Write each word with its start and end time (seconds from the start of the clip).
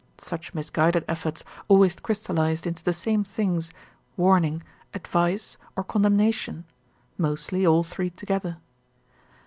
Such 0.17 0.55
misguided 0.55 1.05
efforts 1.07 1.43
always 1.67 1.95
crystallised 1.95 2.65
into 2.65 2.83
the 2.83 2.91
same 2.91 3.23
things, 3.23 3.69
warn 4.17 4.43
ing, 4.43 4.63
advice, 4.95 5.57
or 5.75 5.83
condemnation, 5.83 6.65
mostly 7.19 7.67
all 7.67 7.83
three 7.83 8.09
together. 8.09 8.57